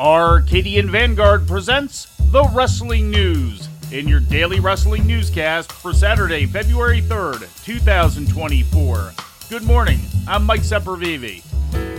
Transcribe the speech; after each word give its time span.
Arcadian 0.00 0.90
Vanguard 0.90 1.46
presents 1.46 2.06
the 2.30 2.42
Wrestling 2.54 3.10
News 3.10 3.68
in 3.92 4.08
your 4.08 4.20
daily 4.20 4.58
wrestling 4.58 5.06
newscast 5.06 5.70
for 5.70 5.92
Saturday, 5.92 6.46
February 6.46 7.02
3rd, 7.02 7.40
2024. 7.62 9.12
Good 9.50 9.62
morning, 9.64 10.00
I'm 10.26 10.46
Mike 10.46 10.62
Sempervive. 10.62 11.42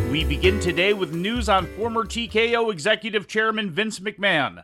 We 0.09 0.23
begin 0.23 0.59
today 0.59 0.93
with 0.93 1.14
news 1.14 1.47
on 1.47 1.68
former 1.75 2.04
TKO 2.04 2.73
Executive 2.73 3.27
Chairman 3.27 3.69
Vince 3.69 4.00
McMahon. 4.00 4.63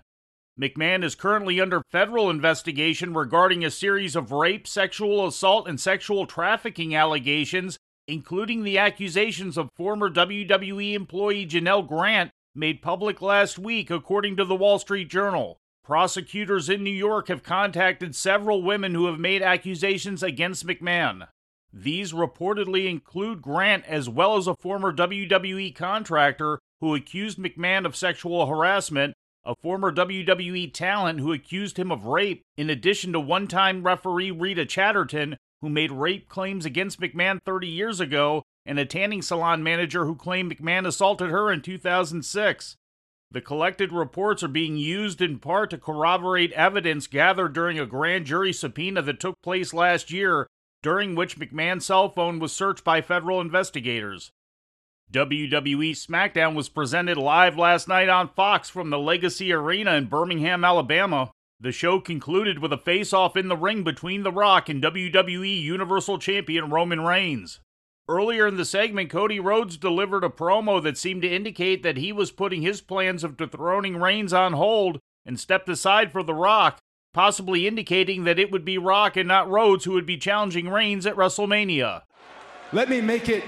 McMahon 0.60 1.04
is 1.04 1.14
currently 1.14 1.62
under 1.62 1.84
federal 1.92 2.32
investigation 2.32 3.14
regarding 3.14 3.64
a 3.64 3.70
series 3.70 4.16
of 4.16 4.32
rape, 4.32 4.66
sexual 4.68 5.28
assault, 5.28 5.68
and 5.68 5.80
sexual 5.80 6.26
trafficking 6.26 6.96
allegations, 6.96 7.78
including 8.08 8.64
the 8.64 8.80
accusations 8.80 9.60
of 9.60 9.70
former 9.76 10.10
WWE 10.10 10.96
employee 10.96 11.46
Janelle 11.46 11.88
Grant 11.88 12.32
made 12.58 12.82
public 12.82 13.22
last 13.22 13.60
week, 13.60 13.92
according 13.92 14.36
to 14.36 14.44
the 14.46 14.56
Wall 14.56 14.80
Street 14.80 15.10
Journal. 15.10 15.60
Prosecutors 15.84 16.70
in 16.70 16.84
New 16.84 16.90
York 16.90 17.30
have 17.30 17.44
contacted 17.44 18.16
several 18.16 18.62
women 18.62 18.94
who 18.94 19.06
have 19.06 19.20
made 19.20 19.42
accusations 19.42 20.24
against 20.24 20.68
McMahon. 20.68 21.28
These 21.72 22.12
reportedly 22.12 22.90
include 22.90 23.42
Grant 23.42 23.86
as 23.86 24.10
well 24.10 24.36
as 24.36 24.48
a 24.48 24.56
former 24.56 24.92
WWE 24.92 25.76
contractor 25.76 26.60
who 26.82 26.96
accused 26.96 27.38
McMahon 27.38 27.86
of 27.86 27.96
sexual 27.96 28.48
harassment, 28.48 29.14
a 29.46 29.56
former 29.56 29.92
WWE 29.92 30.74
talent 30.74 31.20
who 31.20 31.32
accused 31.32 31.78
him 31.78 31.92
of 31.92 32.06
rape, 32.06 32.42
in 32.58 32.70
addition 32.70 33.14
to 33.14 33.20
one 33.20 33.48
time 33.48 33.84
referee 33.84 34.32
Rita 34.32 34.66
Chatterton, 34.66 35.38
who 35.62 35.70
made 35.70 35.92
rape 35.92 36.28
claims 36.28 36.66
against 36.66 37.00
McMahon 37.00 37.40
30 37.46 37.68
years 37.68 38.00
ago, 38.00 38.44
and 38.68 38.78
a 38.78 38.86
tanning 38.86 39.22
salon 39.22 39.64
manager 39.64 40.06
who 40.06 40.14
claimed 40.14 40.52
McMahon 40.52 40.86
assaulted 40.86 41.30
her 41.30 41.50
in 41.50 41.62
2006. 41.62 42.76
The 43.32 43.42
collected 43.42 43.94
reports 43.94 44.44
are 44.44 44.50
being 44.50 44.76
used 44.76 45.22
in 45.22 45.40
part 45.40 45.70
to 45.70 45.78
corroborate 45.78 46.52
evidence 46.52 47.08
gathered 47.08 47.54
during 47.54 47.80
a 47.80 47.86
grand 47.86 48.26
jury 48.26 48.54
subpoena 48.54 49.02
that 49.02 49.22
took 49.22 49.42
place 49.42 49.74
last 49.74 50.12
year, 50.12 50.48
during 50.84 51.16
which 51.16 51.40
McMahon's 51.40 51.86
cell 51.86 52.10
phone 52.10 52.40
was 52.40 52.54
searched 52.54 52.84
by 52.84 53.02
federal 53.02 53.42
investigators. 53.42 54.32
WWE 55.12 55.92
SmackDown 55.92 56.54
was 56.54 56.68
presented 56.68 57.18
live 57.18 57.58
last 57.58 57.88
night 57.88 58.10
on 58.10 58.28
Fox 58.28 58.70
from 58.70 58.90
the 58.90 59.00
Legacy 59.00 59.54
Arena 59.54 59.94
in 59.94 60.06
Birmingham, 60.06 60.66
Alabama. 60.66 61.32
The 61.60 61.72
show 61.72 62.02
concluded 62.02 62.60
with 62.60 62.74
a 62.74 62.78
face 62.78 63.14
off 63.14 63.38
in 63.38 63.48
the 63.48 63.56
ring 63.56 63.84
between 63.84 64.24
The 64.24 64.32
Rock 64.32 64.68
and 64.68 64.84
WWE 64.84 65.62
Universal 65.62 66.20
Champion 66.20 66.70
Roman 66.70 67.02
Reigns. 67.02 67.62
Earlier 68.10 68.48
in 68.48 68.56
the 68.56 68.64
segment, 68.64 69.10
Cody 69.10 69.38
Rhodes 69.40 69.76
delivered 69.76 70.24
a 70.24 70.30
promo 70.30 70.82
that 70.82 70.98
seemed 70.98 71.24
to 71.24 71.28
indicate 71.28 71.84
that 71.84 71.98
he 71.98 72.14
was 72.14 72.32
putting 72.32 72.62
his 72.62 72.80
plans 72.80 73.22
of 73.24 73.36
dethroning 73.36 73.98
Reigns 73.98 74.32
on 74.32 74.54
hold 74.54 75.00
and 75.26 75.38
stepped 75.38 75.68
aside 75.68 76.14
for 76.14 76.24
The 76.24 76.34
Rock, 76.34 76.80
possibly 77.14 77.68
indicating 77.68 78.24
that 78.24 78.40
it 78.40 78.50
would 78.50 78.64
be 78.64 78.78
Rock 78.78 79.18
and 79.18 79.28
not 79.28 79.50
Rhodes 79.50 79.84
who 79.84 79.92
would 79.92 80.06
be 80.06 80.16
challenging 80.16 80.70
Reigns 80.70 81.06
at 81.06 81.18
WrestleMania. 81.18 82.04
Let 82.72 82.88
me 82.88 83.02
make 83.02 83.28
it 83.28 83.44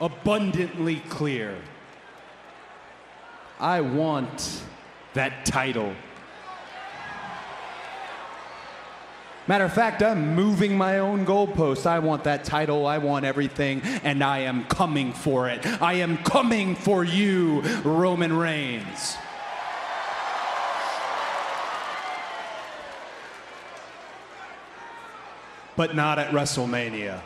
abundantly 0.00 0.96
clear. 1.08 1.56
I 3.60 3.80
want 3.80 4.64
that 5.14 5.46
title. 5.46 5.94
Matter 9.48 9.64
of 9.64 9.72
fact, 9.72 10.02
I'm 10.02 10.34
moving 10.34 10.76
my 10.76 10.98
own 10.98 11.24
goalpost. 11.24 11.86
I 11.86 12.00
want 12.00 12.24
that 12.24 12.42
title. 12.42 12.84
I 12.84 12.98
want 12.98 13.24
everything, 13.24 13.80
and 14.02 14.24
I 14.24 14.40
am 14.40 14.64
coming 14.64 15.12
for 15.12 15.48
it. 15.48 15.64
I 15.80 15.94
am 15.94 16.18
coming 16.18 16.74
for 16.74 17.04
you, 17.04 17.60
Roman 17.84 18.36
Reigns. 18.36 19.16
But 25.76 25.94
not 25.94 26.18
at 26.18 26.32
WrestleMania. 26.32 27.20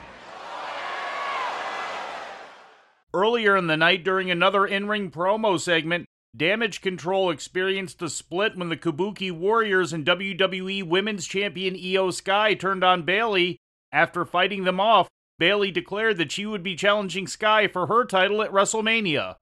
Earlier 3.14 3.56
in 3.56 3.66
the 3.66 3.78
night, 3.78 4.04
during 4.04 4.30
another 4.30 4.66
in 4.66 4.88
ring 4.88 5.10
promo 5.10 5.58
segment, 5.58 6.06
Damage 6.36 6.80
Control 6.80 7.28
experienced 7.30 8.00
a 8.02 8.08
split 8.08 8.56
when 8.56 8.68
the 8.68 8.76
Kabuki 8.76 9.32
Warriors 9.32 9.92
and 9.92 10.06
WWE 10.06 10.84
Women's 10.84 11.26
Champion 11.26 11.74
Iyo 11.74 12.12
Sky 12.12 12.54
turned 12.54 12.84
on 12.84 13.02
Bayley. 13.02 13.58
After 13.90 14.24
fighting 14.24 14.62
them 14.62 14.78
off, 14.78 15.08
Bayley 15.40 15.72
declared 15.72 16.18
that 16.18 16.30
she 16.30 16.46
would 16.46 16.62
be 16.62 16.76
challenging 16.76 17.26
Sky 17.26 17.66
for 17.66 17.88
her 17.88 18.04
title 18.04 18.42
at 18.42 18.52
WrestleMania. 18.52 19.34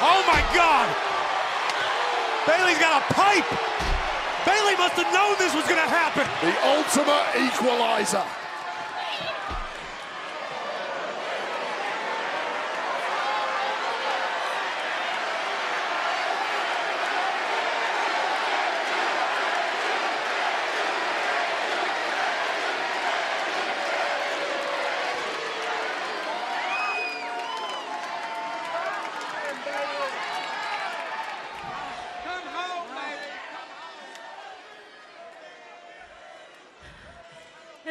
Oh 0.00 0.24
my 0.28 0.40
God! 0.54 0.86
Bayley's 2.46 2.78
got 2.78 3.02
a 3.02 3.14
pipe! 3.14 3.50
Bayley 4.46 4.76
must 4.76 4.94
have 4.94 5.12
known 5.12 5.34
this 5.38 5.54
was 5.54 5.66
gonna 5.66 5.80
happen! 5.80 6.22
The 6.46 6.54
ultimate 6.62 7.26
equalizer. 7.42 8.22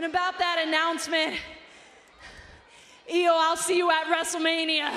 And 0.01 0.09
about 0.09 0.39
that 0.39 0.63
announcement, 0.65 1.35
Iyo, 3.07 3.29
I'll 3.29 3.55
see 3.55 3.77
you 3.77 3.91
at 3.91 4.05
WrestleMania. 4.05 4.89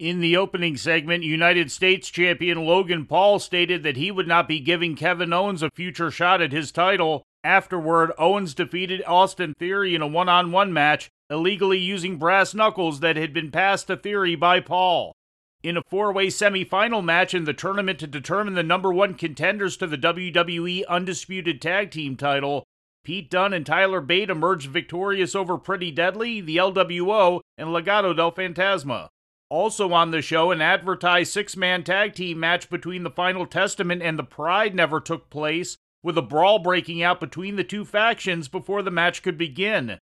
In 0.00 0.18
the 0.18 0.36
opening 0.36 0.76
segment, 0.76 1.22
United 1.22 1.70
States 1.70 2.08
champion 2.08 2.66
Logan 2.66 3.06
Paul 3.06 3.38
stated 3.38 3.84
that 3.84 3.96
he 3.96 4.10
would 4.10 4.26
not 4.26 4.48
be 4.48 4.58
giving 4.58 4.96
Kevin 4.96 5.32
Owens 5.32 5.62
a 5.62 5.70
future 5.70 6.10
shot 6.10 6.42
at 6.42 6.50
his 6.50 6.72
title. 6.72 7.22
Afterward, 7.44 8.10
Owens 8.18 8.52
defeated 8.52 9.00
Austin 9.06 9.54
Theory 9.56 9.94
in 9.94 10.02
a 10.02 10.08
one 10.08 10.28
on 10.28 10.50
one 10.50 10.72
match, 10.72 11.10
illegally 11.30 11.78
using 11.78 12.16
brass 12.16 12.52
knuckles 12.52 12.98
that 12.98 13.14
had 13.14 13.32
been 13.32 13.52
passed 13.52 13.86
to 13.86 13.96
Theory 13.96 14.34
by 14.34 14.58
Paul. 14.58 15.14
In 15.60 15.76
a 15.76 15.82
four 15.88 16.12
way 16.12 16.28
semifinal 16.28 17.02
match 17.02 17.34
in 17.34 17.44
the 17.44 17.52
tournament 17.52 17.98
to 17.98 18.06
determine 18.06 18.54
the 18.54 18.62
number 18.62 18.92
one 18.92 19.14
contenders 19.14 19.76
to 19.78 19.88
the 19.88 19.98
WWE 19.98 20.86
Undisputed 20.86 21.60
Tag 21.60 21.90
Team 21.90 22.16
title, 22.16 22.64
Pete 23.02 23.28
Dunne 23.28 23.52
and 23.52 23.66
Tyler 23.66 24.00
Bate 24.00 24.30
emerged 24.30 24.70
victorious 24.70 25.34
over 25.34 25.58
Pretty 25.58 25.90
Deadly, 25.90 26.40
the 26.40 26.58
LWO, 26.58 27.40
and 27.56 27.70
Legado 27.70 28.14
del 28.14 28.30
Fantasma. 28.30 29.08
Also 29.50 29.92
on 29.92 30.12
the 30.12 30.22
show, 30.22 30.52
an 30.52 30.60
advertised 30.60 31.32
six 31.32 31.56
man 31.56 31.82
tag 31.82 32.14
team 32.14 32.38
match 32.38 32.70
between 32.70 33.02
the 33.02 33.10
Final 33.10 33.44
Testament 33.44 34.00
and 34.00 34.16
the 34.16 34.24
Pride 34.24 34.76
never 34.76 35.00
took 35.00 35.28
place, 35.28 35.76
with 36.04 36.16
a 36.16 36.22
brawl 36.22 36.60
breaking 36.60 37.02
out 37.02 37.18
between 37.18 37.56
the 37.56 37.64
two 37.64 37.84
factions 37.84 38.46
before 38.46 38.82
the 38.82 38.92
match 38.92 39.24
could 39.24 39.36
begin. 39.36 39.98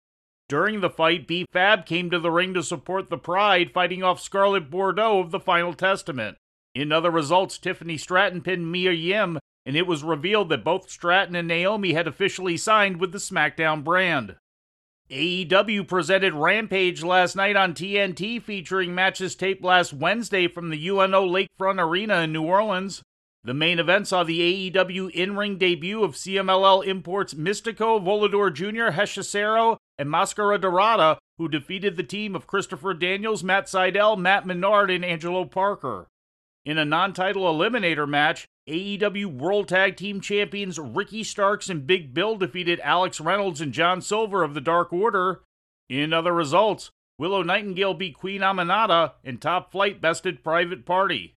During 0.51 0.81
the 0.81 0.89
fight, 0.89 1.28
B 1.28 1.45
Fab 1.53 1.85
came 1.85 2.09
to 2.09 2.19
the 2.19 2.29
ring 2.29 2.53
to 2.56 2.62
support 2.62 3.09
the 3.09 3.17
Pride, 3.17 3.72
fighting 3.72 4.03
off 4.03 4.19
Scarlett 4.19 4.69
Bordeaux 4.69 5.22
of 5.22 5.31
the 5.31 5.39
Final 5.39 5.73
Testament. 5.73 6.35
In 6.75 6.91
other 6.91 7.09
results, 7.09 7.57
Tiffany 7.57 7.95
Stratton 7.95 8.41
pinned 8.41 8.69
Mia 8.69 8.91
Yim, 8.91 9.40
and 9.66 9.78
it 9.78 9.88
was 9.88 10.03
revealed 10.03 10.50
that 10.50 10.66
both 10.66 10.90
Stratton 10.90 11.37
and 11.37 11.47
Naomi 11.47 11.93
had 11.93 12.05
officially 12.05 12.58
signed 12.58 12.99
with 12.99 13.14
the 13.14 13.17
SmackDown 13.17 13.81
brand. 13.81 14.35
AEW 15.09 15.87
presented 15.87 16.34
Rampage 16.34 17.02
last 17.02 17.37
night 17.37 17.55
on 17.55 17.73
TNT, 17.73 18.41
featuring 18.41 18.93
matches 18.93 19.35
taped 19.35 19.64
last 19.64 19.93
Wednesday 19.93 20.49
from 20.49 20.70
the 20.70 20.90
UNO 20.90 21.25
Lakefront 21.29 21.81
Arena 21.81 22.23
in 22.23 22.34
New 22.34 22.43
Orleans. 22.43 23.02
The 23.43 23.53
main 23.55 23.79
event 23.79 24.08
saw 24.08 24.23
the 24.23 24.72
AEW 24.72 25.09
in 25.11 25.35
ring 25.35 25.58
debut 25.58 26.03
of 26.03 26.14
CMLL 26.14 26.85
Imports 26.85 27.34
Místico, 27.34 27.99
Volador 27.99 28.53
Jr., 28.53 28.96
Hechicero, 28.96 29.78
and 29.97 30.11
Mascara 30.11 30.59
Dorada, 30.59 31.17
who 31.40 31.49
defeated 31.49 31.97
the 31.97 32.03
team 32.03 32.35
of 32.35 32.46
Christopher 32.46 32.93
Daniels, 32.93 33.43
Matt 33.43 33.66
Sydal, 33.66 34.16
Matt 34.16 34.46
Menard, 34.46 34.91
and 34.91 35.03
Angelo 35.03 35.46
Parker. 35.46 36.08
In 36.66 36.78
a 36.78 36.85
non 36.85 37.14
title 37.14 37.43
eliminator 37.43 38.08
match, 38.08 38.46
AEW 38.70 39.26
World 39.26 39.67
Tag 39.67 39.97
Team 39.97 40.22
Champions 40.22 40.78
Ricky 40.78 41.23
Starks 41.23 41.67
and 41.67 41.87
Big 41.87 42.14
Bill 42.14 42.35
defeated 42.35 42.79
Alex 42.82 43.20
Reynolds 43.20 43.59
and 43.59 43.73
John 43.73 44.02
Silver 44.02 44.44
of 44.44 44.53
the 44.53 44.61
Dark 44.61 44.94
Order. 44.94 45.41
In 45.90 46.14
other 46.14 46.32
results, 46.32 46.91
Willow 47.17 47.41
Nightingale 47.41 47.96
beat 47.96 48.16
Queen 48.16 48.41
Aminata, 48.41 49.14
and 49.23 49.41
Top 49.41 49.72
Flight 49.72 49.99
bested 49.99 50.44
Private 50.44 50.85
Party. 50.85 51.34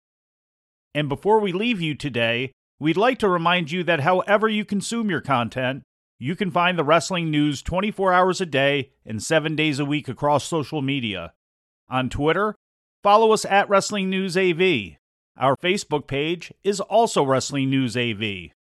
And 0.95 1.09
before 1.09 1.41
we 1.41 1.53
leave 1.53 1.81
you 1.81 1.95
today, 1.95 2.53
we'd 2.79 2.97
like 2.97 3.19
to 3.19 3.29
remind 3.29 3.71
you 3.71 3.83
that 3.85 4.01
however 4.01 4.49
you 4.49 4.65
consume 4.65 5.11
your 5.11 5.21
content, 5.21 5.83
you 6.19 6.37
can 6.37 6.51
find 6.51 6.79
the 6.79 6.85
wrestling 6.85 7.31
news 7.31 7.61
24 7.63 8.13
hours 8.13 8.41
a 8.41 8.47
day 8.47 8.93
and 9.05 9.23
7 9.23 9.57
days 9.57 9.79
a 9.81 9.85
week 9.85 10.09
across 10.09 10.45
social 10.45 10.81
media. 10.81 11.33
On 11.89 12.09
Twitter, 12.09 12.55
follow 13.03 13.33
us 13.33 13.45
at 13.45 13.69
Wrestling 13.69 14.09
News 14.09 14.37
AV. 14.37 14.97
Our 15.37 15.57
Facebook 15.57 16.07
page 16.07 16.53
is 16.63 16.81
also 16.81 17.25
Wrestling 17.25 17.69
News 17.69 17.97
AV. 17.97 18.53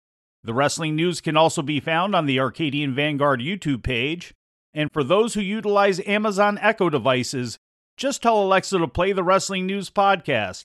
The 0.45 0.55
Wrestling 0.55 0.97
News 0.97 1.21
can 1.21 1.37
also 1.37 1.61
be 1.63 1.79
found 1.79 2.17
on 2.17 2.27
the 2.27 2.41
Arcadian 2.41 2.95
Vanguard 2.95 3.41
YouTube 3.41 3.83
page. 3.83 4.35
And 4.75 4.91
for 4.91 5.05
those 5.05 5.35
who 5.35 5.43
utilize 5.43 6.01
Amazon 6.07 6.59
Echo 6.63 6.89
devices, 6.89 7.59
just 7.99 8.23
tell 8.23 8.43
Alexa 8.43 8.79
to 8.79 8.89
play 8.89 9.13
the 9.13 9.23
Wrestling 9.23 9.67
News 9.67 9.91
podcast. 9.91 10.65